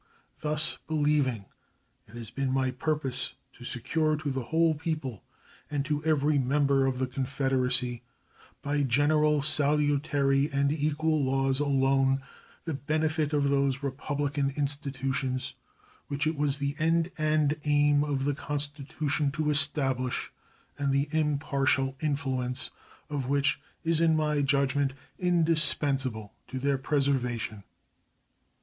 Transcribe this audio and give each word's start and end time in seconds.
Thus 0.39 0.79
believing, 0.87 1.45
it 2.07 2.15
has 2.15 2.31
been 2.31 2.51
my 2.51 2.71
purpose 2.71 3.35
to 3.53 3.63
secure 3.63 4.15
to 4.15 4.31
the 4.31 4.45
whole 4.45 4.73
people 4.73 5.23
and 5.69 5.85
to 5.85 6.03
every 6.03 6.39
member 6.39 6.87
of 6.87 6.97
the 6.97 7.05
Confederacy, 7.05 8.01
by 8.63 8.81
general, 8.81 9.43
salutary, 9.43 10.49
and 10.51 10.71
equal 10.71 11.23
laws 11.23 11.59
alone, 11.59 12.23
the 12.65 12.73
benefit 12.73 13.31
of 13.31 13.51
those 13.51 13.83
republican 13.83 14.49
institutions 14.57 15.53
which 16.07 16.25
it 16.25 16.35
was 16.35 16.57
the 16.57 16.75
end 16.79 17.11
and 17.19 17.59
aim 17.65 18.03
of 18.03 18.25
the 18.25 18.33
Constitution 18.33 19.31
to 19.33 19.51
establish, 19.51 20.31
and 20.79 20.91
the 20.91 21.09
impartial 21.11 21.95
influence 21.99 22.71
of 23.07 23.27
which 23.27 23.61
is 23.83 24.01
in 24.01 24.15
my 24.15 24.41
judgment 24.41 24.93
indispensable 25.19 26.33
to 26.47 26.57
their 26.57 26.79
preservation. 26.79 27.63